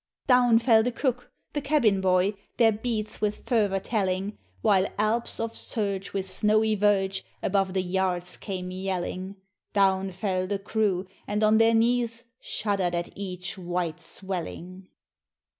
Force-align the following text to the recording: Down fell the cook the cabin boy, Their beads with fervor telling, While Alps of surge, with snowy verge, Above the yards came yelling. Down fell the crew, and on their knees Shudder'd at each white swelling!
Down 0.25 0.57
fell 0.57 0.81
the 0.81 0.91
cook 0.91 1.31
the 1.53 1.61
cabin 1.61 2.01
boy, 2.01 2.33
Their 2.57 2.71
beads 2.71 3.21
with 3.21 3.43
fervor 3.45 3.79
telling, 3.79 4.35
While 4.63 4.87
Alps 4.97 5.39
of 5.39 5.55
surge, 5.55 6.11
with 6.11 6.27
snowy 6.27 6.73
verge, 6.73 7.23
Above 7.43 7.75
the 7.75 7.83
yards 7.83 8.35
came 8.35 8.71
yelling. 8.71 9.35
Down 9.73 10.09
fell 10.09 10.47
the 10.47 10.57
crew, 10.57 11.05
and 11.27 11.43
on 11.43 11.59
their 11.59 11.75
knees 11.75 12.23
Shudder'd 12.39 12.95
at 12.95 13.13
each 13.15 13.59
white 13.59 13.99
swelling! 14.01 14.87